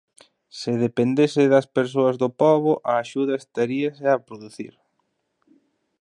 [0.59, 4.73] Se dependese das persoas do pobo, a axuda estaríase a producir.